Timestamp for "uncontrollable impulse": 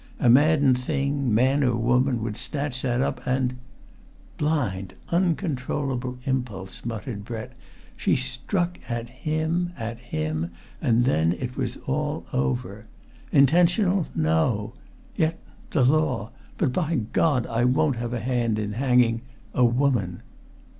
5.11-6.83